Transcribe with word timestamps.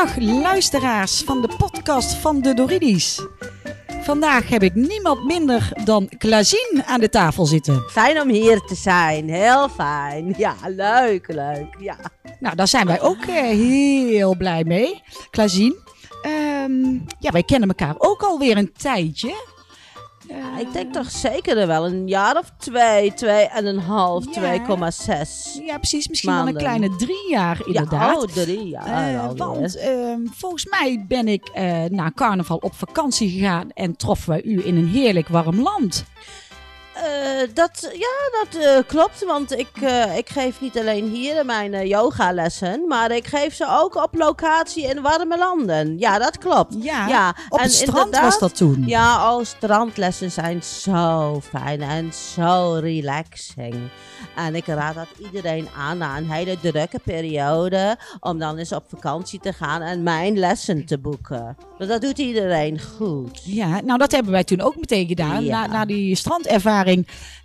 Goedendag 0.00 0.42
luisteraars 0.42 1.22
van 1.22 1.40
de 1.40 1.48
podcast 1.56 2.14
van 2.14 2.40
de 2.40 2.54
Doridis. 2.54 3.26
Vandaag 4.02 4.48
heb 4.48 4.62
ik 4.62 4.74
niemand 4.74 5.24
minder 5.24 5.72
dan 5.84 6.08
Klazien 6.18 6.82
aan 6.86 7.00
de 7.00 7.08
tafel 7.08 7.46
zitten. 7.46 7.82
Fijn 7.90 8.20
om 8.20 8.28
hier 8.28 8.60
te 8.60 8.74
zijn, 8.74 9.28
heel 9.28 9.68
fijn. 9.68 10.34
Ja, 10.36 10.54
leuk, 10.66 11.32
leuk. 11.32 11.76
Ja. 11.78 11.96
Nou, 12.38 12.56
daar 12.56 12.68
zijn 12.68 12.86
wij 12.86 13.00
ook 13.00 13.24
eh, 13.24 13.34
heel 13.42 14.36
blij 14.36 14.64
mee. 14.64 15.02
Klazien, 15.30 15.76
ehm, 16.22 16.92
ja, 17.18 17.30
wij 17.30 17.42
kennen 17.42 17.68
elkaar 17.68 17.94
ook 17.98 18.22
alweer 18.22 18.56
een 18.56 18.72
tijdje. 18.72 19.34
Ja, 20.30 20.58
ik 20.58 20.72
denk 20.72 20.92
toch 20.92 21.10
zeker 21.10 21.66
wel 21.66 21.86
een 21.86 22.08
jaar 22.08 22.36
of 22.38 22.52
twee, 22.58 23.14
twee 23.14 23.44
en 23.48 23.66
een 23.66 23.78
half, 23.78 24.24
Ja. 24.34 24.40
2,6. 24.40 25.64
Ja, 25.66 25.76
precies. 25.76 26.08
Misschien 26.08 26.34
wel 26.34 26.46
een 26.48 26.56
kleine 26.56 26.96
drie 26.96 27.30
jaar 27.30 27.60
inderdaad. 27.66 28.14
Ja, 28.14 28.18
oh, 28.20 28.44
drie 28.44 28.68
jaar 28.68 29.12
Eh, 29.14 29.22
alweer. 29.22 29.36
want 29.46 29.76
ehm, 29.76 30.20
volgens 30.30 30.66
mij 30.66 31.04
ben 31.08 31.28
ik 31.28 31.48
eh, 31.48 31.84
na 31.84 32.10
carnaval 32.14 32.56
op 32.56 32.74
vakantie 32.74 33.30
gegaan 33.30 33.70
en 33.70 33.96
troffen 33.96 34.28
wij 34.30 34.42
u 34.42 34.66
in 34.66 34.76
een 34.76 34.88
heerlijk 34.88 35.28
warm 35.28 35.60
land. 35.60 36.04
Eh, 37.00 37.48
dat, 37.54 37.90
ja, 37.92 38.44
dat 38.44 38.62
eh, 38.62 38.78
klopt, 38.86 39.24
want 39.24 39.58
ik, 39.58 39.70
eh, 39.80 40.16
ik 40.16 40.28
geef 40.28 40.60
niet 40.60 40.78
alleen 40.78 41.08
hier 41.08 41.44
mijn 41.44 41.86
yogalessen, 41.86 42.84
maar 42.88 43.10
ik 43.10 43.26
geef 43.26 43.54
ze 43.54 43.66
ook 43.68 43.94
op 43.94 44.14
locatie 44.14 44.84
in 44.84 45.02
warme 45.02 45.38
landen. 45.38 45.98
Ja, 45.98 46.18
dat 46.18 46.38
klopt. 46.38 46.74
Ja, 46.78 47.08
Ja, 47.08 47.34
op 47.48 47.58
en 47.58 47.64
het 47.64 47.72
strand 47.72 48.18
was 48.18 48.38
dat 48.38 48.56
toen. 48.56 48.82
Ja, 48.86 49.34
oh, 49.36 49.44
strandlessen 49.44 50.30
zijn 50.30 50.62
zo 50.62 51.40
fijn 51.40 51.82
en 51.82 52.12
zo 52.12 52.78
relaxing. 52.80 53.74
En 54.36 54.54
ik 54.54 54.66
raad 54.66 54.94
dat 54.94 55.06
iedereen 55.18 55.68
aan 55.76 55.98
na 55.98 56.16
een 56.16 56.30
hele 56.30 56.60
drukke 56.60 56.98
periode 57.04 57.96
om 58.20 58.38
dan 58.38 58.56
eens 58.56 58.72
op 58.72 58.84
vakantie 58.88 59.40
te 59.40 59.52
gaan 59.52 59.82
en 59.82 60.02
mijn 60.02 60.38
lessen 60.38 60.86
te 60.86 60.98
boeken. 60.98 61.56
Dat 61.78 62.00
doet 62.00 62.18
iedereen 62.18 62.80
goed. 62.96 63.40
Ja, 63.44 63.80
nou 63.80 63.98
dat 63.98 64.12
hebben 64.12 64.32
wij 64.32 64.44
toen 64.44 64.60
ook 64.60 64.76
meteen 64.76 65.06
gedaan. 65.06 65.44
Ja. 65.44 65.66
Na, 65.66 65.72
na 65.72 65.84
die 65.84 66.14
strandervaring 66.14 66.89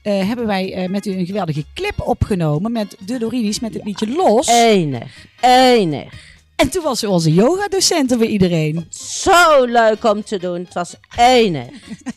eh, 0.02 0.28
hebben 0.28 0.46
wij 0.46 0.74
eh, 0.74 0.90
met 0.90 1.06
u 1.06 1.12
een 1.12 1.26
geweldige 1.26 1.66
clip 1.74 2.02
opgenomen 2.02 2.72
met 2.72 2.96
de 3.06 3.18
Dorinis 3.18 3.60
met 3.60 3.74
het 3.74 3.84
liedje 3.84 4.08
Los. 4.08 4.48
Enig, 4.48 5.26
enig. 5.42 6.14
En 6.56 6.70
toen 6.70 6.84
was 6.84 7.00
ze 7.00 7.10
onze 7.10 7.34
yogadocenten 7.34 8.18
voor 8.18 8.28
iedereen. 8.28 8.86
Zo 8.90 9.66
leuk 9.66 10.04
om 10.04 10.24
te 10.24 10.40
doen. 10.40 10.60
Het 10.60 10.74
was 10.74 10.96
enig. 11.18 11.68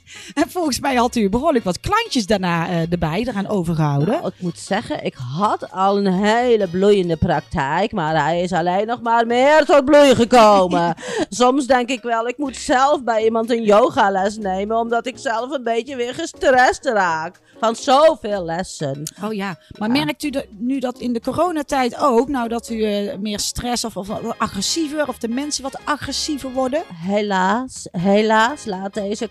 En 0.34 0.50
volgens 0.50 0.80
mij 0.80 0.94
had 0.94 1.16
u 1.16 1.28
behoorlijk 1.28 1.64
wat 1.64 1.80
klantjes 1.80 2.26
daarna 2.26 2.68
eh, 2.68 2.92
erbij 2.92 3.24
eraan 3.26 3.48
overgehouden. 3.48 4.14
Nou, 4.14 4.26
ik 4.26 4.40
moet 4.40 4.58
zeggen, 4.58 5.04
ik 5.04 5.14
had 5.38 5.72
al 5.72 5.96
een 5.96 6.12
hele 6.12 6.68
bloeiende 6.68 7.16
praktijk, 7.16 7.92
maar 7.92 8.24
hij 8.24 8.42
is 8.42 8.52
alleen 8.52 8.86
nog 8.86 9.02
maar 9.02 9.26
meer 9.26 9.64
tot 9.64 9.84
bloei 9.84 10.14
gekomen. 10.14 10.94
Soms 11.28 11.66
denk 11.66 11.88
ik 11.88 12.02
wel, 12.02 12.28
ik 12.28 12.38
moet 12.38 12.56
zelf 12.56 13.02
bij 13.04 13.24
iemand 13.24 13.50
een 13.50 13.62
yogales 13.62 14.36
nemen, 14.36 14.76
omdat 14.76 15.06
ik 15.06 15.18
zelf 15.18 15.50
een 15.50 15.62
beetje 15.62 15.96
weer 15.96 16.14
gestrest 16.14 16.84
raak. 16.84 17.40
Van 17.60 17.76
zoveel 17.76 18.44
lessen. 18.44 19.02
Oh 19.24 19.32
ja, 19.32 19.58
maar 19.78 19.90
merkt 19.90 20.22
u 20.22 20.30
dat, 20.30 20.44
nu 20.50 20.78
dat 20.78 20.98
in 20.98 21.12
de 21.12 21.20
coronatijd 21.20 21.96
ook, 21.98 22.28
nou 22.28 22.48
dat 22.48 22.70
u 22.70 22.82
eh, 22.82 23.16
meer 23.18 23.38
stress 23.38 23.84
of, 23.84 23.96
of 23.96 24.06
wat 24.06 24.38
agressiever, 24.38 25.08
of 25.08 25.18
de 25.18 25.28
mensen 25.28 25.62
wat 25.62 25.78
agressiever 25.84 26.52
worden? 26.52 26.82
Helaas, 26.94 27.88
helaas 27.90 28.64
laat 28.64 28.94
deze 28.94 29.28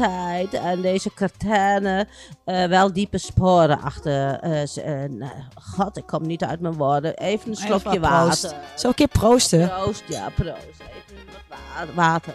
en 0.00 0.80
deze 0.80 1.10
quarantaine 1.14 2.06
eh, 2.44 2.64
wel 2.66 2.92
diepe 2.92 3.18
sporen 3.18 3.80
achter. 3.80 4.38
eh, 4.40 5.02
eh, 5.04 5.10
God, 5.54 5.96
ik 5.96 6.06
kom 6.06 6.26
niet 6.26 6.44
uit 6.44 6.60
mijn 6.60 6.74
woorden. 6.74 7.14
Even 7.16 7.50
een 7.50 7.56
slokje 7.56 7.88
Even 7.88 8.00
proost. 8.00 8.42
water. 8.42 8.58
Zal 8.74 8.90
ik 8.90 8.98
een 9.00 9.08
keer 9.08 9.20
proosten? 9.20 9.68
Proost, 9.68 10.02
ja, 10.08 10.28
proost. 10.34 10.56
Even 10.78 11.16
wat 11.48 11.58
wa- 11.86 11.94
water. 11.94 12.34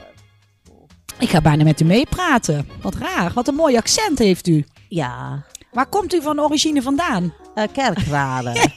Ik 1.20 1.30
ga 1.30 1.42
bijna 1.42 1.64
met 1.64 1.80
u 1.82 1.86
meepraten. 1.86 2.70
Wat 2.82 2.96
raar, 2.96 3.32
wat 3.34 3.48
een 3.48 3.56
mooi 3.56 3.78
accent 3.78 4.20
heeft 4.20 4.48
u. 4.48 4.66
Ja, 4.88 5.44
Waar 5.72 5.88
komt 5.88 6.14
u 6.14 6.22
van 6.22 6.40
origine 6.40 6.82
vandaan? 6.82 7.34
kerkrade. 7.72 8.54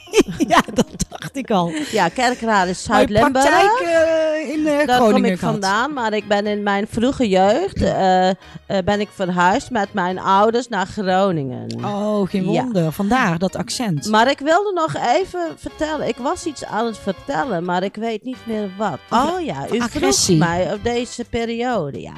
ja, 0.48 0.60
dat 0.75 0.87
dacht 1.32 1.37
ik 1.37 1.50
al. 1.50 1.72
ja, 1.91 2.09
kerkrade 2.09 2.70
is 2.70 2.82
Zuid-Limburg. 2.82 3.81
eh, 3.81 4.50
in 4.53 4.66
eh, 4.66 4.87
Daar 4.87 4.98
kom 4.98 5.25
ik 5.25 5.38
vandaan, 5.38 5.93
maar 5.93 6.12
ik 6.12 6.28
ben 6.28 6.47
in 6.47 6.62
mijn 6.62 6.87
vroege 6.91 7.28
jeugd 7.28 7.82
eh, 7.82 8.31
ben 8.84 9.00
ik 9.00 9.09
verhuisd 9.15 9.71
met 9.71 9.92
mijn 9.92 10.19
ouders 10.19 10.69
naar 10.69 10.87
Groningen. 10.87 11.66
Oh, 11.84 12.28
geen 12.28 12.50
Ja. 12.53 12.62
wonder. 12.62 12.92
Vandaar 12.92 13.38
dat 13.38 13.56
accent. 13.56 14.06
Maar 14.06 14.31
ik 14.31 14.38
wilde 14.38 14.72
nog 14.75 14.94
even 15.16 15.41
vertellen. 15.56 16.09
Ik 16.09 16.16
was 16.16 16.47
iets 16.47 16.65
aan 16.65 16.87
het 16.87 16.98
vertellen, 16.98 17.65
maar 17.65 17.82
ik 17.82 17.94
weet 17.97 18.25
niet 18.25 18.47
meer 18.47 18.71
wat. 18.76 18.98
Oh 19.10 19.41
ja, 19.44 19.66
u 19.72 19.81
agressie. 19.81 20.37
vroeg 20.37 20.48
mij 20.48 20.72
op 20.72 20.84
deze 20.84 21.25
periode, 21.25 22.00
ja. 22.00 22.15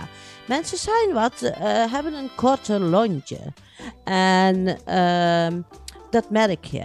Mensen 0.46 0.78
zijn 0.78 1.12
wat, 1.12 1.52
hebben 1.90 2.14
een 2.14 2.30
korte 2.36 2.80
lontje. 2.80 3.38
En 4.04 4.78
ehm, 4.84 5.60
dat 6.14 6.30
merk 6.30 6.64
je. 6.64 6.82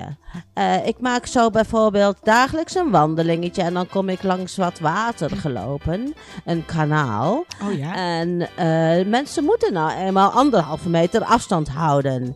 Eh, 0.53 0.87
ik 0.87 0.99
maak 0.99 1.25
zo 1.25 1.49
bijvoorbeeld 1.49 2.17
dagelijks 2.23 2.75
een 2.75 2.89
wandelingetje 2.91 3.61
en 3.61 3.73
dan 3.73 3.87
kom 3.87 4.09
ik 4.09 4.23
langs 4.23 4.55
wat 4.57 4.79
water 4.79 5.29
gelopen. 5.37 6.13
Een 6.45 6.65
kanaal. 6.65 7.45
oh 7.63 7.77
ja. 7.77 7.95
En 7.95 8.47
eh, 8.55 9.05
mensen 9.05 9.43
moeten 9.43 9.73
nou 9.73 9.91
eenmaal 9.91 10.29
anderhalve 10.31 10.89
meter 10.89 11.23
afstand 11.23 11.67
houden. 11.67 12.35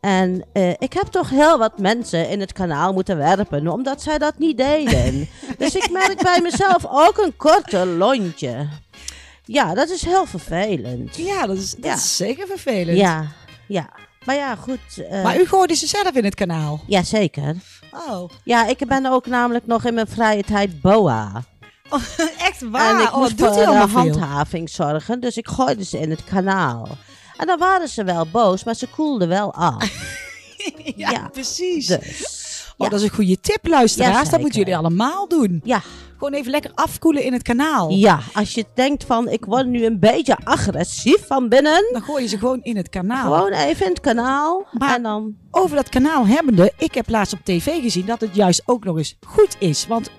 En 0.00 0.44
eh, 0.52 0.70
ik 0.70 0.92
heb 0.92 1.06
toch 1.06 1.30
heel 1.30 1.58
wat 1.58 1.78
mensen 1.78 2.28
in 2.28 2.40
het 2.40 2.52
kanaal 2.52 2.92
moeten 2.92 3.16
werpen, 3.16 3.68
omdat 3.68 4.02
zij 4.02 4.18
dat 4.18 4.38
niet 4.38 4.56
deden. 4.56 5.28
dus 5.58 5.74
ik 5.76 5.90
merk 5.90 6.22
bij 6.22 6.40
mezelf 6.40 6.86
ook 6.88 7.18
een 7.18 7.36
korte 7.36 7.86
lontje. 7.86 8.68
Ja, 9.44 9.74
dat 9.74 9.88
is 9.90 10.04
heel 10.04 10.26
vervelend. 10.26 11.16
ja, 11.16 11.46
dat, 11.46 11.56
is, 11.56 11.70
dat 11.70 11.84
Ja. 11.84 11.94
is 11.94 12.16
zeker 12.16 12.46
vervelend. 12.46 12.98
Ja, 12.98 13.26
ja. 13.68 13.88
Maar 14.24 14.34
ja, 14.34 14.54
goed. 14.54 14.78
eh, 15.10 15.22
Maar 15.22 15.40
u 15.40 15.46
gooide 15.46 15.74
ze 15.74 15.86
zelf 15.86 16.10
in 16.12 16.24
het 16.24 16.34
kanaal. 16.34 16.80
Ja, 16.86 17.02
zeker. 17.02 17.54
Oh, 18.08 18.30
Ja, 18.44 18.66
ik 18.66 18.86
ben 18.86 19.06
ook 19.06 19.26
namelijk 19.26 19.66
nog 19.66 19.84
in 19.84 19.94
mijn 19.94 20.06
vrije 20.08 20.42
tijd 20.42 20.80
boa. 20.80 21.44
echt 22.48 22.60
waar? 22.70 22.94
en 22.94 23.00
ik 23.06 23.12
oh, 23.12 23.16
moest 23.18 23.38
doet 23.38 23.54
voor 23.54 23.74
handhaving 23.74 24.70
zorgen, 24.70 25.20
dus 25.20 25.36
ik 25.36 25.48
gooide 25.48 25.84
ze 25.84 25.98
in 25.98 26.10
het 26.10 26.24
kanaal. 26.24 26.88
En 27.36 27.46
dan 27.46 27.58
waren 27.58 27.88
ze 27.88 28.04
wel 28.04 28.26
boos, 28.26 28.64
maar 28.64 28.74
ze 28.74 28.86
koelden 28.88 29.28
wel 29.28 29.54
af. 29.54 29.90
ja, 30.96 31.10
Ja. 31.10 31.28
precies. 31.32 31.86
Dus, 31.86 32.40
Oh, 32.76 32.88
ja. 32.88 32.88
dat 32.88 33.00
is 33.02 33.08
een 33.08 33.14
goede 33.14 33.40
tip, 33.40 33.66
luisteraars. 33.66 34.28
Dat 34.30 34.40
moeten 34.40 34.58
jullie 34.58 34.76
allemaal 34.76 35.28
doen. 35.28 35.60
ja, 35.64 35.82
Gewoon 36.22 36.38
even 36.38 36.50
lekker 36.50 36.70
afkoelen 36.74 37.22
in 37.22 37.32
het 37.32 37.42
kanaal. 37.42 37.90
ja, 37.90 38.20
als 38.34 38.54
je 38.54 38.64
denkt 38.74 39.04
van 39.04 39.28
ik 39.28 39.44
word 39.44 39.66
nu 39.66 39.84
een 39.84 39.98
beetje 39.98 40.36
agressief 40.44 41.26
van 41.26 41.48
binnen, 41.48 41.88
Dan 41.92 42.02
gooi 42.02 42.22
je 42.22 42.28
ze 42.28 42.38
gewoon 42.38 42.60
in 42.62 42.76
het 42.76 42.88
kanaal. 42.88 43.32
gewoon 43.34 43.52
even 43.52 43.84
in 43.86 43.90
het 43.92 44.00
kanaal 44.00 44.66
Maar- 44.72 44.94
en 44.94 45.02
dan... 45.02 45.34
Over 45.50 45.76
dat 45.76 45.88
kanaal 45.88 46.26
hebbende, 46.26 46.72
ik 46.78 46.94
heb 46.94 47.08
laatst 47.08 47.32
op 47.32 47.38
tv 47.44 47.80
gezien 47.82 48.06
dat 48.06 48.20
het 48.20 48.34
juist 48.34 48.62
ook 48.66 48.84
nog 48.84 48.96
eens 48.96 49.16
goed 49.26 49.56
is. 49.58 49.86
Want 49.86 50.08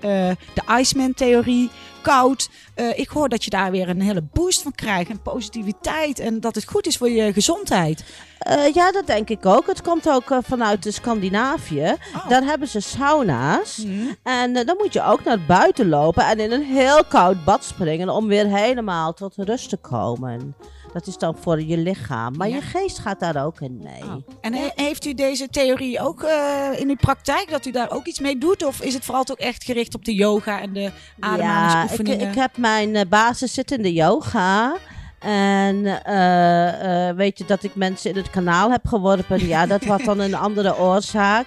de 0.54 0.62
Iceman-theorie, 0.78 1.70
koud, 2.04 2.48
eh, 2.74 2.98
ik 2.98 3.08
hoor 3.08 3.28
dat 3.28 3.44
je 3.44 3.50
daar 3.50 3.70
weer 3.70 3.88
een 3.88 4.00
hele 4.00 4.22
boost 4.32 4.62
van 4.62 4.74
krijgt. 4.74 5.10
En 5.10 5.22
positiviteit 5.22 6.18
en 6.18 6.40
dat 6.40 6.54
het 6.54 6.68
goed 6.68 6.86
is 6.86 6.96
voor 6.96 7.10
je 7.10 7.32
gezondheid. 7.32 8.04
Eh, 8.44 8.74
ja, 8.74 8.92
dat 8.92 9.06
denk 9.06 9.28
ik 9.28 9.46
ook. 9.46 9.66
Het 9.66 9.82
komt 9.82 10.08
ook 10.08 10.30
eh, 10.30 10.38
vanuit 10.42 10.82
de 10.82 10.90
Scandinavië. 10.90 11.94
Oh. 12.16 12.28
Daar 12.28 12.42
hebben 12.42 12.68
ze 12.68 12.80
sauna's. 12.80 13.86
En 14.22 14.56
eh, 14.56 14.66
dan 14.66 14.76
moet 14.78 14.92
je 14.92 15.04
ook 15.04 15.24
naar 15.24 15.40
buiten 15.46 15.88
lopen 15.88 16.26
en 16.26 16.40
in 16.40 16.52
een 16.52 16.62
heel 16.62 17.04
koud 17.04 17.44
bad 17.44 17.64
springen 17.64 18.08
om 18.08 18.26
weer 18.26 18.46
helemaal 18.46 19.12
tot 19.12 19.34
rust 19.36 19.68
te 19.68 19.76
komen. 19.76 20.54
Dat 20.94 21.06
is 21.06 21.18
dan 21.18 21.36
voor 21.40 21.62
je 21.62 21.78
lichaam. 21.78 22.36
Maar 22.36 22.48
Ja. 22.48 22.54
je 22.54 22.60
geest 22.62 22.98
gaat 22.98 23.20
daar 23.20 23.44
ook 23.44 23.60
in 23.60 23.80
mee. 23.82 24.02
Oh. 24.04 24.14
En 24.40 24.54
he- 24.54 24.70
heeft 24.74 25.04
u 25.06 25.14
deze 25.14 25.48
theorie 25.48 26.00
ook 26.00 26.22
eh, 26.22 26.66
in 26.80 26.88
uw 26.88 26.96
praktijk, 26.96 27.50
dat 27.50 27.66
u 27.66 27.70
daar 27.70 27.90
ook 27.90 28.06
iets 28.06 28.20
mee 28.20 28.38
doet? 28.38 28.64
Of 28.64 28.80
is 28.80 28.94
het 28.94 29.04
vooral 29.04 29.24
ook 29.30 29.38
echt 29.38 29.64
gericht 29.64 29.94
op 29.94 30.04
de 30.04 30.14
yoga 30.14 30.60
en 30.60 30.72
de 30.72 30.80
Ja, 30.80 30.88
ik, 31.16 31.24
ademhalingsoefeningen? 31.24 32.28
ik 32.28 32.34
heb 32.34 32.56
mijn 32.56 32.96
eh, 32.96 33.06
basis 33.08 33.54
zit 33.54 33.70
in 33.70 33.82
de 33.82 33.92
yoga. 33.92 34.76
En 35.18 36.04
eh, 36.04 37.16
weet 37.16 37.38
je 37.38 37.44
dat 37.46 37.62
ik 37.62 37.74
mensen 37.74 38.10
in 38.10 38.16
het 38.16 38.30
kanaal 38.30 38.70
heb 38.70 38.86
geworpen? 38.86 39.46
Ja, 39.46 39.66
dat 39.66 39.84
was 39.84 40.04
dan 40.04 40.18
een 40.20 40.34
andere 40.46 40.78
oorzaak. 40.78 41.46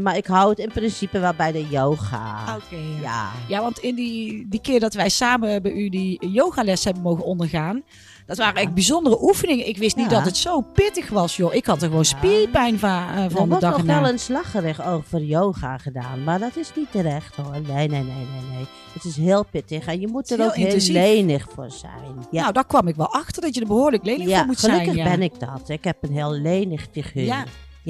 Maar 0.00 0.16
ik 0.16 0.26
hou 0.26 0.50
het 0.50 0.58
in 0.58 0.70
principe 0.72 1.18
wel 1.18 1.34
bij 1.36 1.52
de 1.52 1.66
yoga. 1.68 2.56
Oké, 2.56 2.76
ja. 2.76 3.00
Ja. 3.02 3.30
Ja, 3.48 3.60
want 3.60 3.78
in 3.78 3.94
die, 3.94 4.46
die 4.48 4.60
keer 4.60 4.80
dat 4.80 4.94
wij 4.94 5.08
samen 5.08 5.62
bij 5.62 5.72
u 5.72 5.88
die 5.88 6.28
yogales 6.30 6.84
hebben 6.84 7.02
mogen 7.02 7.24
ondergaan, 7.24 7.82
dat 8.26 8.36
waren 8.36 8.60
echt 8.62 8.74
bijzondere 8.74 9.22
oefeningen. 9.22 9.68
Ik 9.68 9.78
wist 9.78 9.96
niet 9.96 10.10
dat 10.10 10.24
het 10.24 10.36
zo 10.36 10.60
pittig 10.60 11.08
was, 11.08 11.36
joh. 11.36 11.54
Ik 11.54 11.66
had 11.66 11.82
er 11.82 11.88
gewoon 11.88 12.04
spierpijn 12.04 12.78
va- 12.78 13.14
eh, 13.14 13.24
Er 13.24 13.30
van 13.30 13.42
de 13.42 13.46
wordt 13.48 13.60
dag 13.62 13.70
nog 13.70 13.80
erna. 13.80 14.00
wel 14.00 14.10
eens 14.10 14.28
lacherig 14.28 14.86
over 14.86 15.20
yoga 15.22 15.78
gedaan, 15.78 16.24
maar 16.24 16.38
dat 16.38 16.56
is 16.56 16.70
niet 16.76 16.90
terecht 16.90 17.36
hoor. 17.36 17.50
Nee, 17.52 17.62
nee, 17.88 17.88
nee, 17.88 18.02
nee, 18.02 18.50
nee. 18.54 18.66
Het 18.92 19.04
is 19.04 19.16
heel 19.16 19.44
pittig 19.50 19.86
en 19.86 20.00
je 20.00 20.08
moet 20.08 20.30
er 20.30 20.36
Heel 20.38 20.46
ook 20.46 20.54
heel 20.54 20.78
lenig 20.92 21.46
voor 21.54 21.70
zijn. 21.70 22.26
Ja, 22.30 22.40
Nou, 22.40 22.52
daar 22.52 22.66
kwam 22.66 22.88
ik 22.88 22.96
wel 22.96 23.12
achter 23.12 23.42
dat 23.42 23.54
je 23.54 23.60
er 23.60 23.66
behoorlijk 23.66 24.04
lenig 24.04 24.36
voor 24.36 24.46
moet 24.46 24.58
gelukkig 24.58 24.84
zijn. 24.84 24.96
Ja. 24.96 25.04
ben 25.10 25.22
ik 25.22 25.40
dat. 25.40 25.68
Ik 25.68 25.84
heb 25.84 25.96
een 26.00 26.12
heel 26.12 26.32
lenig 26.32 26.86
figuur. 26.92 27.24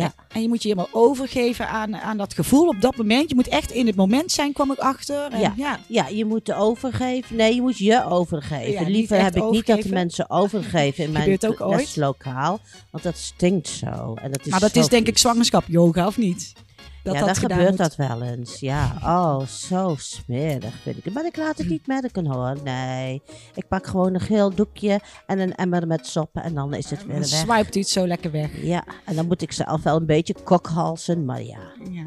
Ja. 0.03 0.13
En, 0.29 0.43
je 0.43 0.49
moet 0.49 0.63
je 0.63 0.69
helemaal 0.69 0.89
overgeven 0.93 1.69
aan, 1.69 1.97
aan 1.97 2.17
dat 2.17 2.35
gevoel 2.35 2.69
op 2.69 2.81
dat 2.81 2.97
moment. 2.97 3.29
Je 3.29 3.35
moet 3.35 3.49
echt 3.49 3.71
in 3.71 3.87
het 3.87 3.97
moment 3.97 4.33
zijn, 4.33 4.53
kwam 4.53 4.73
ik 4.73 4.79
achter. 4.79 5.31
En 5.33 5.41
Ja. 5.41 5.53
ja. 5.57 5.79
Ja, 5.89 6.09
je 6.09 6.25
moet 6.25 6.53
overgeven. 6.53 7.37
Nee, 7.37 7.55
je 7.55 7.61
moet 7.61 7.79
je 7.79 8.05
overgeven. 8.09 8.73
Ja, 8.85 8.89
Liever 8.89 9.23
heb 9.23 9.37
ik 9.37 9.51
niet 9.51 9.67
dat 9.67 9.83
de 9.83 9.89
mensen 9.89 10.31
overgeven 10.31 11.05
in 11.05 11.13
mijn 11.13 11.23
Gebeurt 11.31 11.47
ook 11.47 11.61
ooit. 11.69 11.79
leslokaal. 11.81 12.61
Want 12.91 13.05
dat 13.05 13.17
stinkt 13.17 13.69
zo. 13.69 14.15
En 14.23 14.33
dat 14.33 14.41
is 14.45 14.51
Maar 14.51 14.61
dat 14.61 14.73
zo 14.73 14.79
is 14.81 14.89
denk 14.89 15.07
ik 15.07 15.19
zwangerschap 15.19 15.65
yoga, 15.67 16.07
of 16.07 16.17
niet? 16.17 16.53
Dat 17.07 17.15
ja, 17.15 17.25
dat 17.27 17.39
gebeurt 17.39 17.69
moet. 17.69 17.79
dat 17.79 17.97
wel 17.97 18.23
eens. 18.23 18.61
Ja, 18.61 18.97
oh, 19.03 19.47
zo 19.47 19.95
smerig 19.99 20.75
vind 20.83 20.97
ik 20.99 21.05
het. 21.05 21.15
Maar 21.15 21.25
ik 21.27 21.37
laat 21.37 21.59
het 21.59 21.69
niet 21.69 21.87
merken 21.87 22.27
hoor. 22.27 22.57
Nee, 22.65 23.23
ik 23.55 23.69
pak 23.69 23.87
gewoon 23.87 24.15
een 24.15 24.21
geel 24.21 24.55
doekje 24.55 25.01
en 25.27 25.39
een 25.39 25.55
emmer 25.55 25.87
met 25.87 26.07
soppen 26.07 26.43
en 26.43 26.55
dan 26.55 26.75
is 26.75 26.91
het 26.91 26.99
weer 27.07 27.21
Dan 27.21 27.21
weg. 27.21 27.29
swipet 27.29 27.77
u 27.77 27.79
het 27.79 27.89
zo 27.89 28.07
lekker 28.07 28.31
weg. 28.31 28.63
Ja, 28.63 28.85
en 29.05 29.15
dan 29.17 29.27
moet 29.27 29.43
ik 29.43 29.53
zelf 29.53 29.83
wel 29.83 29.97
een 29.97 30.07
beetje 30.07 30.35
kokhalsen, 30.45 31.25
maar 31.25 31.43
ja. 31.43 31.59
Ja. 31.91 32.05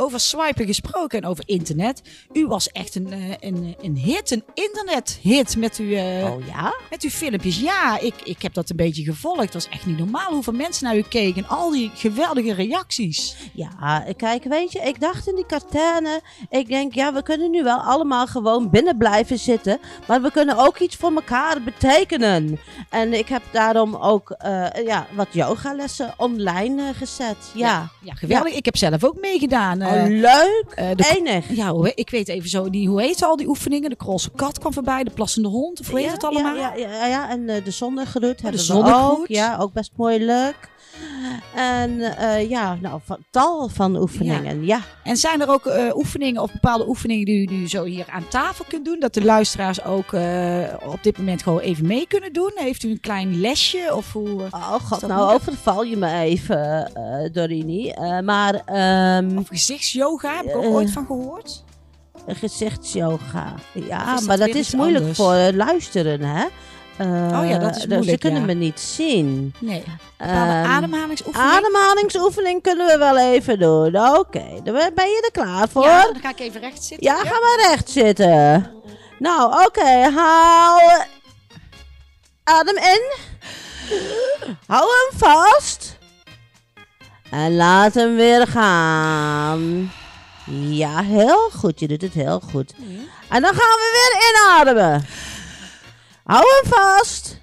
Over 0.00 0.20
swipen 0.20 0.66
gesproken 0.66 1.22
en 1.22 1.28
over 1.28 1.44
internet. 1.46 2.02
U 2.32 2.46
was 2.46 2.68
echt 2.68 2.94
een, 2.94 3.12
eh, 3.12 3.34
een, 3.40 3.76
een 3.80 3.96
hit, 3.96 4.30
een 4.30 4.44
internethit 4.54 5.56
met, 5.56 5.76
uw, 5.76 5.90
eh, 5.90 6.24
Oh 6.24 6.46
ja? 6.46 6.74
met 6.90 7.02
uw 7.02 7.10
filmpjes. 7.10 7.60
Ja, 7.60 7.98
ik, 7.98 8.14
ik 8.24 8.42
heb 8.42 8.54
dat 8.54 8.70
een 8.70 8.76
beetje 8.76 9.04
gevolgd. 9.04 9.40
Het 9.40 9.52
was 9.52 9.68
echt 9.68 9.86
niet 9.86 9.98
normaal 9.98 10.32
hoeveel 10.32 10.52
mensen 10.52 10.84
naar 10.84 10.96
u 10.96 11.02
keken. 11.08 11.42
En 11.42 11.48
al 11.48 11.70
die 11.70 11.90
geweldige 11.94 12.52
reacties. 12.52 13.36
Ja, 13.54 14.04
kijk, 14.16 14.44
weet 14.44 14.72
je, 14.72 14.78
ik 14.78 15.00
dacht 15.00 15.28
in 15.28 15.34
die 15.34 15.46
quarantaine, 15.46 16.20
ik 16.48 16.68
denk, 16.68 16.94
ja, 16.94 17.12
we 17.12 17.22
kunnen 17.22 17.50
nu 17.50 17.62
wel 17.62 17.78
allemaal 17.78 18.26
gewoon 18.26 18.70
binnen 18.70 18.96
blijven 18.96 19.38
zitten, 19.38 19.78
maar 20.06 20.22
we 20.22 20.30
kunnen 20.30 20.56
ook 20.56 20.78
iets 20.78 20.96
voor 20.96 21.12
elkaar 21.14 21.62
betekenen. 21.62 22.58
En 22.88 23.12
ik 23.12 23.28
heb 23.28 23.42
daarom 23.50 23.94
ook, 23.96 24.30
eh, 24.30 24.66
ja, 24.84 25.06
wat 25.14 25.28
yogalessen 25.30 26.14
online 26.16 26.94
gezet. 26.94 27.36
Ja. 27.54 27.90
Ja, 28.02 28.14
geweldig. 28.14 28.54
Ik 28.54 28.64
heb 28.64 28.76
zelf 28.76 29.04
ook 29.04 29.20
meegedaan. 29.20 29.82
Oh, 29.90 29.96
eh, 29.96 30.06
leuk. 30.06 30.96
de, 30.96 31.14
Enig. 31.16 31.46
ja, 31.56 31.72
hoe, 31.72 31.92
ik 31.94 32.10
weet 32.10 32.28
even 32.28 32.48
zo, 32.48 32.70
die, 32.70 32.88
hoe 32.88 33.02
heet 33.02 33.22
al 33.22 33.36
die 33.36 33.48
oefeningen? 33.48 33.90
De 33.90 33.96
krolse 33.96 34.30
kat 34.30 34.58
kwam 34.58 34.72
voorbij, 34.72 35.04
de 35.04 35.10
plassende 35.10 35.48
hond. 35.48 35.80
Of 35.80 35.90
hoe 35.90 36.00
heet 36.00 36.12
het 36.12 36.24
allemaal? 36.24 36.56
Ja, 36.56 36.74
ja, 36.74 37.06
ja, 37.06 37.30
en 37.30 37.48
eh, 37.48 37.64
de 37.64 37.70
zonnegroet 37.70 38.42
hebben 38.42 38.60
we 38.60 38.66
zonnegroet. 38.66 39.18
ook. 39.18 39.26
Ja, 39.28 39.56
ook 39.60 39.72
best 39.72 39.90
mooi 39.96 40.24
leuk. 40.24 40.68
En 41.54 42.00
eh, 42.00 42.48
ja, 42.48 42.78
nou, 42.80 43.00
van, 43.04 43.18
tal 43.30 43.68
van 43.68 43.96
oefeningen, 43.96 44.64
ja. 44.64 44.80
En 45.04 45.16
zijn 45.16 45.40
er 45.40 45.48
ook 45.48 45.66
eh, 45.66 45.96
oefeningen 45.96 46.42
of 46.42 46.52
bepaalde 46.52 46.88
oefeningen 46.88 47.24
die 47.24 47.48
u 47.48 47.52
nu 47.52 47.68
zo 47.68 47.84
hier 47.84 48.04
aan 48.08 48.28
tafel 48.28 48.64
kunt 48.68 48.84
doen? 48.84 49.00
Dat 49.00 49.14
de 49.14 49.24
luisteraars 49.24 49.84
ook 49.84 50.12
eh, 50.12 50.62
op 50.86 51.02
dit 51.02 51.18
moment 51.18 51.42
gewoon 51.42 51.60
even 51.60 51.86
mee 51.86 52.06
kunnen 52.06 52.32
doen? 52.32 52.52
Heeft 52.54 52.82
u 52.82 52.90
een 52.90 53.00
klein 53.00 53.40
lesje? 53.40 53.94
Of 53.94 54.12
hoe, 54.12 54.42
Oh 54.50 54.74
god, 54.74 55.06
nou 55.06 55.34
overval 55.34 55.82
je 55.82 55.96
me 55.96 56.12
even, 56.12 56.90
Dorini. 57.32 57.94
Maar 58.24 58.62
ehm, 58.64 59.38
of 59.38 59.48
gezichtsyoga? 59.48 60.36
Heb 60.36 60.44
ik 60.44 60.56
ook 60.56 60.64
ooit 60.64 60.90
van 60.90 61.06
gehoord? 61.06 61.64
gezichtsyoga. 62.26 63.54
Ja, 63.72 64.20
maar 64.26 64.38
dat 64.38 64.48
is 64.48 64.74
moeilijk 64.74 65.00
anders? 65.00 65.18
voor 65.18 65.52
luisteren, 65.52 66.20
hè? 66.20 66.44
Eh, 67.00 67.40
Oh 67.40 67.48
ja, 67.48 67.58
dat 67.58 67.70
is 67.76 67.82
dus 67.82 67.86
moeilijk, 67.86 68.10
Ze 68.10 68.18
kunnen 68.18 68.40
ja. 68.40 68.46
me 68.46 68.52
niet 68.54 68.80
zien. 68.80 69.54
Nee. 69.58 69.84
Ehm, 70.16 70.30
ademhalingsoefening? 70.66 71.50
Ademhalingsoefening 71.52 72.62
kunnen 72.62 72.86
we 72.86 72.98
wel 72.98 73.18
even 73.18 73.58
doen. 73.58 73.96
Oké, 74.16 74.44
ben 74.64 74.92
ben 74.94 75.06
je 75.08 75.30
er 75.32 75.42
klaar 75.42 75.68
voor? 75.68 75.84
Ja, 75.84 76.02
dan 76.02 76.20
ga 76.22 76.28
ik 76.28 76.40
even 76.40 76.60
recht 76.60 76.84
zitten. 76.84 77.06
Ja, 77.06 77.16
ga 77.16 77.24
maar 77.40 77.68
recht 77.70 77.90
zitten. 77.90 78.70
Nou, 79.18 79.64
oké, 79.66 80.10
haal. 80.14 81.04
Adem 82.44 82.76
in. 82.76 83.12
Hou 84.66 84.82
hem 84.88 85.18
vast. 85.18 85.98
En 87.30 87.56
laat 87.56 87.94
hem 87.94 88.16
weer 88.16 88.46
gaan. 88.46 89.92
Ja, 90.50 91.02
heel 91.02 91.50
goed. 91.50 91.80
Je 91.80 91.88
doet 91.88 92.02
het 92.02 92.12
heel 92.14 92.40
goed. 92.52 92.72
En 93.28 93.42
dan 93.42 93.54
gaan 93.54 93.76
we 93.78 94.10
weer 94.12 94.30
inademen. 94.30 95.06
Hou 96.30 96.44
hem 96.44 96.72
vast. 96.72 97.38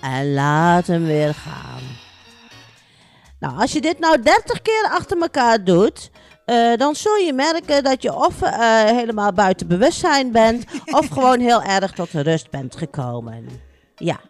En 0.00 0.32
laat 0.32 0.86
hem 0.86 1.04
weer 1.04 1.34
gaan. 1.34 1.82
Nou, 3.40 3.60
als 3.60 3.72
je 3.72 3.80
dit 3.80 3.98
nou 3.98 4.22
30 4.22 4.62
keer 4.62 4.88
achter 4.92 5.20
elkaar 5.20 5.64
doet, 5.64 6.10
eh, 6.44 6.74
dan 6.76 6.94
zul 6.94 7.16
je 7.16 7.32
merken 7.32 7.84
dat 7.84 8.02
je 8.02 8.14
of 8.14 8.42
eh, 8.42 8.84
helemaal 8.84 9.32
buiten 9.32 9.66
bewustzijn 9.66 10.32
bent, 10.32 10.64
of 10.98 11.08
gewoon 11.08 11.40
heel 11.40 11.62
erg 11.62 11.92
tot 11.92 12.10
rust 12.10 12.50
bent 12.50 12.76
gekomen. 12.76 13.48
Ja, 13.96 14.20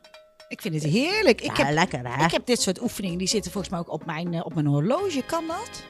Ik 0.48 0.60
vind 0.60 0.74
het 0.74 0.84
heerlijk. 0.84 1.40
Ik, 1.40 1.56
ja 1.56 1.64
heb, 1.64 1.74
lekker 1.74 2.16
hè? 2.16 2.24
ik 2.24 2.30
heb 2.30 2.46
dit 2.46 2.60
soort 2.60 2.82
oefeningen, 2.82 3.18
die 3.18 3.28
zitten 3.28 3.52
volgens 3.52 3.72
mij 3.72 3.82
ook 3.82 3.92
op 3.92 4.06
mijn, 4.06 4.34
eh, 4.34 4.44
op 4.44 4.54
mijn 4.54 4.66
horloge. 4.66 5.22
Kan 5.26 5.46
dat? 5.46 5.82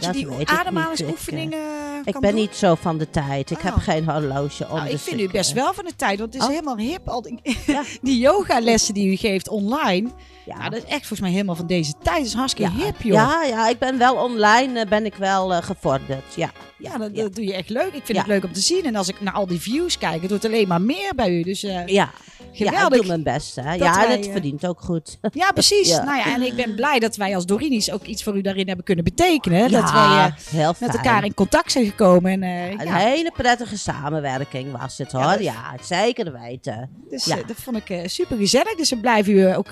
Dat 0.00 0.04
je 0.04 0.26
die 0.26 0.48
ademhalingsoefeningen 0.48 1.58
Ik 2.04 2.12
ben 2.20 2.30
doen? 2.30 2.34
niet 2.40 2.54
zo 2.54 2.74
van 2.74 2.98
de 2.98 3.10
tijd. 3.10 3.50
Ik 3.50 3.58
heb 3.60 3.74
Oh. 3.74 3.82
geen 3.82 4.08
horloge 4.10 4.64
om. 4.68 4.74
Nou, 4.74 4.86
ik 4.86 4.92
dus 4.92 5.02
vind 5.02 5.20
u 5.20 5.28
best 5.30 5.50
eh, 5.50 5.56
wel 5.56 5.74
van 5.74 5.84
de 5.84 5.96
tijd, 5.96 6.18
want 6.18 6.32
het 6.32 6.42
is 6.42 6.48
Oh. 6.48 6.54
helemaal 6.54 6.76
hip. 6.76 7.08
Al 7.08 7.22
die, 7.22 7.40
Ja. 7.66 7.82
die 8.02 8.18
yogalessen 8.18 8.94
die 8.94 9.12
u 9.12 9.16
geeft 9.16 9.48
online, 9.48 10.08
Ja, 10.46 10.56
ja, 10.58 10.68
dat 10.68 10.78
is 10.78 10.84
echt 10.88 10.98
volgens 10.98 11.20
mij 11.20 11.30
helemaal 11.30 11.54
van 11.54 11.66
deze 11.66 11.92
tijd. 12.02 12.16
Dat 12.16 12.26
is 12.26 12.34
hartstikke 12.34 12.72
ja, 12.76 12.84
hip, 12.84 13.02
joh. 13.02 13.14
ja, 13.14 13.42
ja, 13.44 13.68
ik 13.68 13.78
ben 13.78 13.98
wel 13.98 14.14
online, 14.14 14.80
eh, 14.80 14.88
ben 14.88 15.04
ik 15.04 15.14
wel 15.14 15.54
eh, 15.54 15.62
gevorderd. 15.62 16.34
Ja. 16.36 16.50
Ja, 16.78 16.98
dat, 16.98 17.10
Ja. 17.14 17.22
dat 17.22 17.34
doe 17.34 17.44
je 17.44 17.54
echt 17.54 17.68
leuk. 17.68 17.92
Ik 17.92 18.04
vind 18.04 18.18
het 18.18 18.26
leuk 18.26 18.44
om 18.44 18.52
te 18.52 18.60
zien. 18.60 18.84
En 18.84 18.96
als 18.96 19.08
ik 19.08 19.20
naar 19.20 19.32
al 19.32 19.46
die 19.46 19.60
views 19.60 19.98
kijk, 19.98 20.20
het 20.20 20.30
wordt 20.30 20.44
alleen 20.44 20.68
maar 20.68 20.80
meer 20.80 21.12
bij 21.16 21.30
u. 21.30 21.42
Dus 21.42 21.62
eh, 21.62 21.72
Ja, 21.72 21.84
ja, 21.86 22.10
ik 22.52 22.66
geweldig. 22.66 22.98
doe 22.98 23.06
mijn 23.06 23.22
best. 23.22 23.56
Hè. 23.56 23.74
Ja, 23.74 24.04
en 24.06 24.10
het 24.10 24.28
verdient 24.32 24.66
ook 24.66 24.80
goed. 24.80 25.18
Ja, 25.32 25.52
precies. 25.52 25.88
Nou 25.88 26.16
ja, 26.16 26.34
en 26.34 26.42
ik 26.42 26.54
ben 26.56 26.74
blij 26.74 26.98
dat 26.98 27.16
wij 27.16 27.34
als 27.34 27.46
Dorini's 27.46 27.90
ook 27.90 28.04
iets 28.04 28.22
voor 28.22 28.36
u 28.36 28.40
daarin 28.40 28.66
hebben 28.66 28.84
kunnen 28.84 29.04
betekenen. 29.04 29.70
Dat 29.70 29.90
wij 29.92 30.32
fijn. 30.36 30.74
met 30.80 30.94
elkaar 30.94 31.24
in 31.24 31.34
contact 31.34 31.72
zijn 31.72 31.84
gekomen. 31.86 32.42
En, 32.42 32.42
Een 32.80 32.92
hele 32.94 33.32
prettige 33.36 33.78
samenwerking 33.78 34.78
was 34.78 34.98
het 34.98 35.12
hoor. 35.12 35.42
Ja, 35.42 35.74
zeker 35.82 36.32
weten. 36.40 36.90
dus 37.10 37.24
ja. 37.24 37.36
dat 37.36 37.56
vond 37.56 37.76
ik 37.88 38.10
super 38.10 38.36
gezellig. 38.36 38.74
Dus 38.74 38.90
we 38.90 38.96
blijven 38.96 39.32
u 39.32 39.54
ook, 39.54 39.70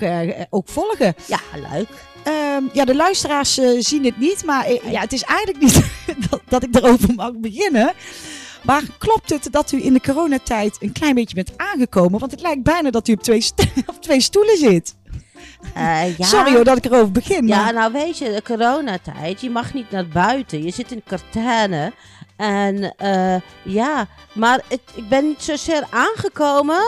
ook 0.61 0.69
volgen. 0.69 1.15
Ja, 1.27 1.39
leuk. 1.71 1.87
Ehm, 2.23 2.63
ja, 2.73 2.85
de 2.85 2.95
luisteraars 2.95 3.57
eh, 3.57 3.69
zien 3.79 4.05
het 4.05 4.17
niet, 4.17 4.45
maar 4.45 4.71
ja, 4.71 4.99
het 4.99 5.13
is 5.13 5.23
eigenlijk 5.23 5.59
niet 5.63 5.83
dat, 6.29 6.41
dat 6.47 6.63
ik 6.63 6.75
erover 6.75 7.13
mag 7.15 7.31
beginnen. 7.37 7.93
Maar 8.63 8.83
klopt 8.97 9.29
het 9.29 9.47
dat 9.51 9.71
u 9.71 9.83
in 9.83 9.93
de 9.93 10.01
coronatijd 10.01 10.77
een 10.79 10.91
klein 10.91 11.15
beetje 11.15 11.35
bent 11.35 11.57
aangekomen? 11.57 12.19
Want 12.19 12.31
het 12.31 12.41
lijkt 12.41 12.63
bijna 12.63 12.89
dat 12.89 13.07
u 13.07 13.13
op 13.13 13.23
twee, 13.23 13.45
op 13.85 14.01
twee 14.01 14.21
stoelen 14.21 14.57
zit. 14.57 14.95
Eh, 15.73 16.17
ja. 16.17 16.25
Sorry 16.25 16.53
hoor 16.53 16.63
dat 16.63 16.77
ik 16.77 16.85
erover 16.85 17.11
begin. 17.11 17.47
Ja, 17.47 17.63
maar- 17.63 17.73
nou 17.73 17.91
weet 17.91 18.17
je, 18.17 18.31
de 18.33 18.41
coronatijd, 18.41 19.41
je 19.41 19.49
mag 19.49 19.73
niet 19.73 19.91
naar 19.91 20.07
buiten. 20.07 20.63
Je 20.63 20.71
zit 20.71 20.91
in 20.91 21.03
quarantaine. 21.03 21.91
En 22.35 22.95
eh, 22.97 23.35
ja, 23.63 24.07
maar 24.33 24.59
het, 24.67 24.79
ik 24.95 25.09
ben 25.09 25.27
niet 25.27 25.41
zozeer 25.43 25.83
aangekomen. 25.89 26.81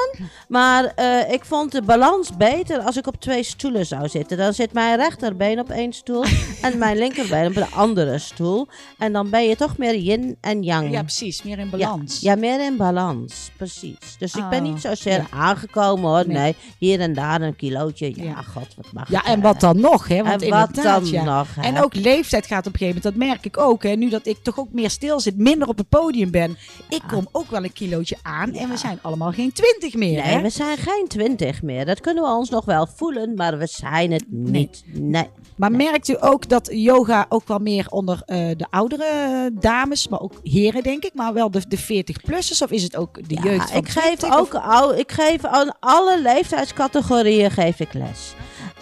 Maar 0.48 0.86
eh, 0.96 1.32
ik 1.32 1.46
vond 1.46 1.72
de 1.72 1.82
balans 1.82 2.38
beter 2.38 2.80
als 2.80 2.98
ik 2.98 3.08
op 3.08 3.16
twee 3.22 3.44
stoelen 3.44 3.86
zou 3.86 4.08
zitten. 4.10 4.38
Dan 4.38 4.54
zit 4.54 4.74
mijn 4.74 4.98
rechterbeen 4.98 5.60
op 5.60 5.70
één 5.70 5.94
stoel 5.94 6.24
en 6.62 6.78
mijn 6.78 6.98
linkerbeen 6.98 7.48
op 7.48 7.54
de 7.54 7.66
andere 7.66 8.18
stoel. 8.20 8.68
En 8.98 9.14
dan 9.14 9.30
ben 9.30 9.44
je 9.48 9.56
toch 9.56 9.78
meer 9.78 9.96
yin 9.96 10.38
en 10.42 10.64
yang. 10.64 10.92
ja, 10.92 11.02
precies. 11.02 11.44
Meer 11.44 11.60
in 11.60 11.70
balans. 11.70 12.20
Ja, 12.20 12.36
meer 12.36 12.62
in 12.66 12.78
balans, 12.78 13.52
precies. 13.58 14.16
Dus 14.20 14.36
ik 14.36 14.50
ben 14.50 14.64
Oh, 14.66 14.72
niet 14.72 14.82
zozeer 14.82 15.14
ja. 15.18 15.28
aangekomen 15.30 16.10
hoor. 16.10 16.28
Nee. 16.28 16.38
Nee. 16.38 16.56
hier 16.78 17.00
en 17.00 17.14
daar 17.14 17.42
een 17.42 17.56
kilootje. 17.56 18.12
Ja, 18.16 18.24
Ja. 18.24 18.42
Wat 18.76 18.92
mag 18.94 19.10
Ja, 19.10 19.26
en 19.26 19.36
hè? 19.36 19.42
wat 19.42 19.60
dan 19.60 19.80
nog, 19.80 20.08
hè? 20.08 20.24
Want 20.24 20.42
En 20.42 20.50
wat 20.50 20.76
dan 20.76 21.06
ja. 21.06 21.24
nog, 21.24 21.56
hè? 21.56 21.62
En 21.62 21.84
ook 21.84 21.96
leeftijd 21.96 22.46
gaat 22.46 22.68
op 22.68 22.74
een 22.74 22.80
gegeven 22.80 23.02
moment, 23.04 23.04
dat 23.04 23.28
merk 23.28 23.46
ik 23.46 23.58
ook. 23.58 23.84
Hè? 23.84 23.92
Nu 23.92 24.10
dat 24.10 24.26
ik 24.26 24.38
toch 24.44 24.60
ook 24.60 24.72
meer 24.72 24.90
stil 24.90 25.20
zit, 25.20 25.38
minder 25.38 25.68
op 25.68 25.78
het 25.78 25.90
podium 25.90 26.32
ben. 26.32 26.58
Ik 26.90 27.02
kom 27.08 27.28
ook 27.32 27.50
wel 27.52 27.64
een 27.64 27.74
kilootje 27.74 28.18
aan 28.22 28.54
en 28.54 28.70
we 28.70 28.78
zijn 28.78 29.00
allemaal 29.02 29.32
geen 29.32 29.52
twintig 29.52 29.94
meer. 29.94 30.24
Nee, 30.24 30.34
hè? 30.36 30.42
we 30.42 30.50
zijn 30.50 30.78
geen 30.78 31.06
twintig 31.08 31.62
meer. 31.62 31.86
Dat 31.86 32.02
kunnen 32.02 32.24
we 32.24 32.30
ons 32.30 32.50
nog 32.50 32.66
wel 32.66 32.88
voelen, 32.96 33.36
maar 33.36 33.58
we 33.58 33.68
zijn 33.68 34.12
het 34.12 34.26
niet. 34.28 34.84
Nee. 34.86 35.28
Maar 35.56 35.72
merkt 35.72 36.08
u 36.08 36.16
ook 36.20 36.50
dat 36.50 36.70
yoga 36.72 37.26
ook 37.30 37.48
wel 37.48 37.60
meer 37.60 37.88
onder 37.90 38.22
eh, 38.26 38.38
de 38.58 38.66
oudere 38.70 39.50
dames, 39.54 40.08
maar 40.08 40.20
ook 40.22 40.34
heren 40.44 40.84
denk 40.84 41.04
ik, 41.04 41.14
maar 41.14 41.34
wel 41.34 41.52
de, 41.52 41.62
de 41.68 41.80
40-plussers? 41.80 42.62
Of 42.62 42.72
is 42.72 42.84
het 42.84 42.96
ook 42.96 43.30
de 43.30 43.36
Ja, 43.36 43.44
jeugd 43.44 43.70
van 43.72 43.80
ik 43.80 43.90
geef 43.90 44.16
20? 44.16 44.40
ook 44.40 44.54
ik 44.98 45.12
geef 45.12 45.46
aan 45.46 45.76
alle 45.80 46.22
leeftijdscategorieën 46.22 47.52
geef 47.52 47.80
ik 47.80 47.94
les. 47.94 48.34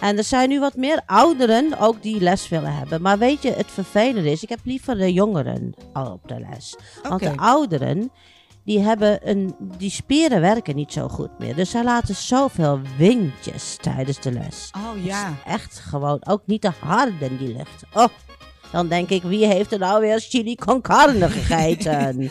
En 0.02 0.18
er 0.18 0.24
zijn 0.24 0.48
nu 0.48 0.60
wat 0.60 0.76
meer 0.76 1.02
ouderen 1.06 1.78
ook 1.78 2.02
die 2.02 2.20
les 2.20 2.48
willen 2.48 2.74
hebben. 2.74 3.02
Maar 3.02 3.18
weet 3.18 3.42
je, 3.42 3.50
het 3.50 3.70
vervelende 3.70 4.30
is, 4.30 4.42
ik 4.42 4.48
heb 4.48 4.58
liever 4.64 4.96
de 4.96 5.12
jongeren 5.12 5.74
al 5.92 6.12
op 6.12 6.28
de 6.28 6.46
les. 6.50 6.76
Want 7.02 7.20
de 7.20 7.36
ouderen, 7.36 8.10
die 8.64 8.80
hebben 8.80 9.28
een, 9.28 9.54
die 9.58 9.90
spieren 9.90 10.40
werken 10.40 10.76
niet 10.76 10.92
zo 10.92 11.08
goed 11.08 11.38
meer. 11.38 11.54
Dus 11.54 11.70
zij 11.70 11.84
laten 11.84 12.14
zoveel 12.14 12.80
windjes 12.96 13.76
tijdens 13.76 14.20
de 14.20 14.32
les. 14.32 14.70
Oh 14.76 15.04
ja. 15.04 15.34
Echt 15.46 15.78
gewoon, 15.78 16.26
ook 16.28 16.42
niet 16.46 16.60
te 16.60 16.72
hard 16.80 17.20
in 17.20 17.36
die 17.36 17.56
lucht. 17.56 17.82
Oh, 17.94 18.08
dan 18.72 18.88
denk 18.88 19.08
ik, 19.08 19.22
wie 19.22 19.46
heeft 19.46 19.72
er 19.72 19.78
nou 19.78 20.00
weer 20.00 20.20
chili 20.20 20.54
con 20.54 20.80
carne 20.80 21.30
gegeten? 21.30 22.30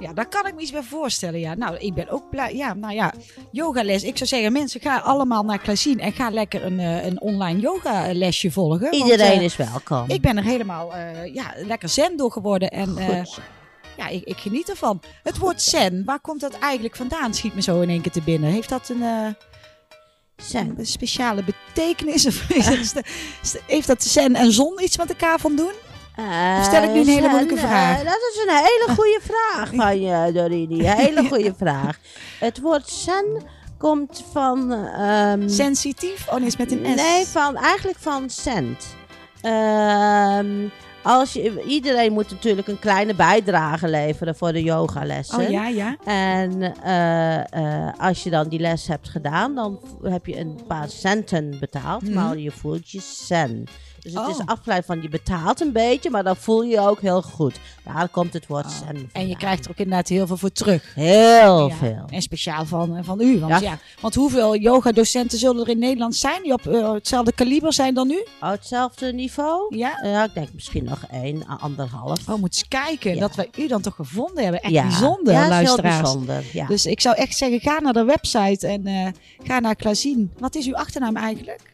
Ja, 0.00 0.12
daar 0.12 0.28
kan 0.28 0.46
ik 0.46 0.54
me 0.54 0.60
iets 0.60 0.70
bij 0.70 0.82
voorstellen. 0.82 1.40
Ja, 1.40 1.54
nou, 1.54 1.76
ik 1.76 1.94
ben 1.94 2.08
ook 2.08 2.30
blij. 2.30 2.56
Ja, 2.56 2.74
nou 2.74 2.94
ja, 2.94 3.12
yogales. 3.50 4.02
Ik 4.02 4.16
zou 4.16 4.28
zeggen, 4.28 4.52
mensen, 4.52 4.80
ga 4.80 4.98
allemaal 4.98 5.42
naar 5.42 5.58
Klasien 5.58 6.00
en 6.00 6.12
ga 6.12 6.30
lekker 6.30 6.64
een, 6.64 6.80
eh, 6.80 7.04
een 7.04 7.20
online 7.20 7.60
yogalesje 7.60 8.50
volgen. 8.50 8.90
want, 8.90 8.94
Iedereen 8.94 9.38
eh, 9.38 9.44
is 9.44 9.56
welkom. 9.56 10.04
Ik 10.06 10.20
ben 10.20 10.36
er 10.36 10.44
helemaal 10.44 10.94
eh, 10.94 11.34
ja, 11.34 11.54
lekker 11.56 11.88
zen 11.88 12.16
door 12.16 12.32
geworden. 12.32 12.70
En 12.70 12.94
ja, 13.96 14.08
ik, 14.08 14.24
ik 14.24 14.36
geniet 14.36 14.70
ervan. 14.70 15.00
Het 15.22 15.38
woord 15.38 15.62
zen, 15.62 16.02
waar 16.04 16.20
komt 16.20 16.40
dat 16.40 16.58
eigenlijk 16.58 16.96
vandaan? 16.96 17.34
Schiet 17.34 17.54
me 17.54 17.62
zo 17.62 17.80
in 17.80 17.88
één 17.88 18.00
keer 18.00 18.12
te 18.12 18.22
binnen. 18.22 18.50
Heeft 18.50 18.68
dat 18.68 18.88
een, 18.88 19.02
Zen. 20.42 20.74
een 20.78 20.86
speciale 20.86 21.42
betekenis? 21.44 22.26
Of 22.26 22.50
is 22.50 22.66
het- 22.92 23.62
heeft 23.66 23.86
dat 23.86 24.02
zen 24.04 24.34
en 24.34 24.52
zon 24.52 24.82
iets 24.82 24.96
met 24.96 25.08
elkaar 25.08 25.38
van 25.38 25.56
doen? 25.56 25.72
Eh, 26.16 26.64
stel 26.64 26.82
ik 26.82 26.92
nu 26.92 27.00
een 27.00 27.06
hele 27.06 27.28
moeilijke 27.28 27.54
eh, 27.54 27.60
vraag? 27.68 27.98
dat 28.02 28.18
is 28.34 28.42
een 28.46 28.54
hele 28.56 28.84
goede 28.94 29.20
vraag 29.22 29.70
van 29.86 30.00
je, 30.00 30.32
Dorini. 30.32 30.78
Een 30.80 30.96
hele 30.96 31.28
goede 31.28 31.54
vraag. 31.58 31.98
Het 32.38 32.60
woord 32.60 32.88
zen 32.88 33.42
komt 33.78 34.24
van... 34.32 34.72
ehm, 34.72 35.48
Sensitief? 35.48 36.26
Oh 36.28 36.34
nee, 36.36 36.46
is 36.46 36.56
met 36.56 36.72
een 36.72 36.86
S. 36.92 36.94
Nee, 36.94 37.26
van, 37.26 37.56
eigenlijk 37.56 37.98
van 38.00 38.30
cent. 38.30 38.84
Ehm, 39.40 40.56
als 41.02 41.32
je, 41.32 41.62
iedereen 41.66 42.12
moet 42.12 42.30
natuurlijk 42.30 42.68
een 42.68 42.78
kleine 42.78 43.14
bijdrage 43.14 43.88
leveren 43.88 44.36
voor 44.36 44.52
de 44.52 44.62
yogalessen. 44.62 45.38
Oh 45.44 45.50
ja, 45.50 45.66
ja. 45.68 45.96
En 46.04 46.74
eh, 46.82 47.86
eh, 47.86 47.92
als 47.98 48.22
je 48.22 48.30
dan 48.30 48.48
die 48.48 48.58
les 48.60 48.86
hebt 48.86 49.08
gedaan, 49.08 49.54
dan 49.54 49.80
heb 50.02 50.26
je 50.26 50.38
een 50.38 50.58
paar 50.66 50.88
centen 50.88 51.56
betaald, 51.60 52.02
Mhm. 52.02 52.12
maar 52.14 52.38
je 52.38 52.50
voelt 52.50 52.90
je 52.90 53.00
zen. 53.00 53.64
Dus 54.00 54.12
het 54.12 54.22
Oh. 54.22 54.28
is 54.30 54.40
afgeleid 54.46 54.84
van 54.84 55.02
je 55.02 55.08
betaalt 55.08 55.60
een 55.60 55.72
beetje, 55.72 56.10
maar 56.10 56.22
dan 56.24 56.36
voel 56.36 56.62
je 56.62 56.70
je 56.70 56.80
ook 56.80 57.00
heel 57.00 57.22
goed. 57.22 57.54
Daar 57.84 58.08
komt 58.08 58.32
het 58.32 58.46
woord 58.46 58.64
Oh. 58.66 58.88
En 59.12 59.28
je 59.28 59.36
krijgt 59.36 59.64
er 59.64 59.70
ook 59.70 59.76
inderdaad 59.76 60.08
heel 60.08 60.26
veel 60.26 60.36
voor 60.36 60.52
terug. 60.52 60.94
heel 60.94 61.68
Ja. 61.68 61.74
veel. 61.74 62.04
En 62.08 62.22
speciaal 62.22 62.64
van, 62.66 62.96
eh, 62.96 63.04
van 63.04 63.20
u. 63.20 63.38
Want, 63.40 63.52
ja. 63.52 63.58
Ja. 63.70 63.78
want 64.00 64.14
hoeveel 64.14 64.56
yogadocenten 64.56 65.38
zullen 65.38 65.62
er 65.62 65.68
in 65.68 65.78
Nederland 65.78 66.16
zijn 66.16 66.42
die 66.42 66.52
op 66.52 66.66
eh, 66.66 66.92
hetzelfde 66.92 67.32
kaliber 67.32 67.72
zijn 67.72 67.94
dan 67.94 68.10
u? 68.10 68.24
Oh, 68.40 68.50
hetzelfde 68.50 69.12
niveau? 69.12 69.76
Ja? 69.76 70.00
Ja, 70.02 70.24
ik 70.24 70.34
denk 70.34 70.48
misschien 70.52 70.84
nog 70.84 71.04
één, 71.10 71.46
anderhalf. 71.46 72.28
Oh, 72.28 72.34
moet 72.36 72.54
eens 72.54 72.68
kijken 72.68 73.14
Ja. 73.14 73.20
dat 73.20 73.34
wij 73.34 73.48
u 73.58 73.66
dan 73.66 73.80
toch 73.80 73.94
gevonden 73.94 74.42
hebben. 74.42 74.60
Echt 74.62 74.72
bijzonder, 74.72 75.32
ja, 75.32 75.38
is 75.40 75.44
heel 75.46 75.54
luisteraars. 75.54 76.00
bijzonder. 76.00 76.44
Ja. 76.52 76.66
Dus 76.66 76.86
ik 76.86 77.00
zou 77.00 77.16
echt 77.16 77.36
zeggen, 77.36 77.60
ga 77.60 77.80
naar 77.80 77.92
de 77.92 78.04
website 78.04 78.66
en 78.66 78.86
eh, 78.86 79.06
ga 79.42 79.58
naar 79.60 79.74
Klazien. 79.76 80.32
Wat 80.38 80.54
is 80.54 80.66
uw 80.66 80.74
achternaam 80.76 81.16
eigenlijk? 81.16 81.69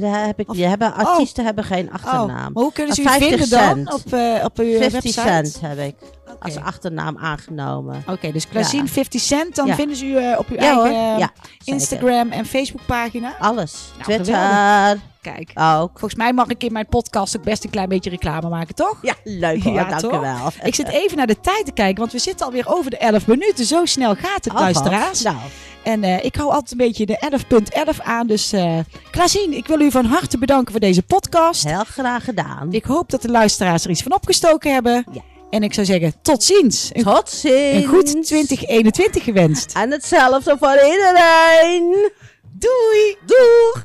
Daar 0.00 0.26
heb 0.26 0.38
ik, 0.40 0.50
Of- 0.50 0.56
hebben, 0.56 0.94
artiesten 0.94 1.44
hebben 1.44 1.64
geen 1.64 1.86
Oh, 1.86 1.94
achternaam. 1.94 2.52
maar 2.52 2.62
hoe 2.62 2.72
kunnen 2.72 2.94
ze 2.94 3.00
u 3.00 3.04
50 3.04 3.28
vinden 3.28 3.48
dan 3.48 3.92
op, 3.94 4.12
eh, 4.12 4.44
op 4.44 4.58
uw 4.58 4.76
50 4.78 4.92
website? 4.92 5.20
cent 5.20 5.60
heb 5.60 5.78
ik 5.78 5.94
als 6.40 6.56
achternaam 6.56 7.18
aangenomen. 7.18 8.02
Oké, 8.06 8.32
dus 8.32 8.48
Klazien 8.48 8.82
Ja. 8.84 8.86
50 8.90 9.20
cent, 9.20 9.54
dan 9.56 9.66
Ja. 9.66 9.74
vinden 9.74 9.96
ze 9.96 10.06
u 10.06 10.16
eh, 10.16 10.38
op 10.38 10.48
uw 10.48 10.56
Ja 10.56 10.62
eigen 10.82 11.18
zeker. 11.18 11.32
Instagram 11.64 12.30
en 12.30 12.46
Facebook 12.46 12.86
pagina. 12.86 13.34
Alles. 13.38 13.74
Nou, 13.92 14.02
Twitter 14.02 15.02
Kijk, 15.22 15.50
ook. 15.54 15.90
volgens 15.90 16.14
mij 16.14 16.32
mag 16.32 16.46
ik 16.48 16.62
in 16.64 16.72
mijn 16.72 16.86
podcast 16.86 17.36
ook 17.36 17.42
best 17.44 17.64
een 17.64 17.70
klein 17.70 17.88
beetje 17.88 18.10
reclame 18.10 18.48
maken, 18.48 18.74
toch? 18.74 18.98
Ja, 19.02 19.14
leuk 19.24 19.62
hoor, 19.62 19.72
Ja, 19.72 19.84
dank 19.84 20.02
u 20.14 20.18
wel. 20.18 20.50
Ik 20.62 20.74
zit 20.74 20.88
even 20.88 21.16
naar 21.16 21.26
de 21.26 21.40
tijd 21.40 21.64
te 21.66 21.72
kijken, 21.72 21.98
want 22.00 22.12
we 22.12 22.18
zitten 22.18 22.46
alweer 22.46 22.64
over 22.68 22.90
de 22.90 22.98
11 22.98 23.26
minuten. 23.26 23.64
Zo 23.64 23.84
snel 23.84 24.14
gaat 24.14 24.44
het, 24.44 24.52
Oh, 24.54 24.60
luisteraars. 24.60 25.22
Nou, 25.22 25.36
En 25.84 26.04
eh, 26.04 26.24
ik 26.24 26.36
hou 26.36 26.50
altijd 26.50 26.70
een 26.70 26.76
beetje 26.76 27.06
de 27.06 27.18
11.11 27.96 28.02
aan. 28.02 28.26
Dus 28.26 28.52
eh 28.52 28.78
Klazien, 29.10 29.52
ik 29.52 29.66
wil 29.66 29.80
u 29.80 29.90
van 29.90 30.04
harte 30.04 30.38
bedanken 30.38 30.70
voor 30.70 30.80
deze 30.80 31.02
podcast. 31.02 31.64
heel 31.64 31.84
graag 31.84 32.24
gedaan. 32.24 32.68
Ik 32.72 32.84
hoop 32.84 33.10
dat 33.10 33.22
de 33.22 33.30
luisteraars 33.30 33.84
er 33.84 33.90
iets 33.90 34.02
van 34.02 34.12
opgestoken 34.14 34.72
hebben. 34.72 35.04
Ja. 35.12 35.20
En 35.50 35.62
ik 35.62 35.74
zou 35.74 35.86
zeggen, 35.86 36.14
tot 36.22 36.42
ziens. 36.42 36.90
Een, 36.92 37.02
Tot 37.04 37.30
ziens. 37.30 37.54
een 37.54 37.86
goed 37.86 38.06
2021 38.26 39.24
gewenst. 39.24 39.72
En 39.74 39.90
hetzelfde 39.90 40.56
voor 40.60 40.74
iedereen. 40.84 42.10
Doei! 42.52 43.16
Doei. 43.26 43.84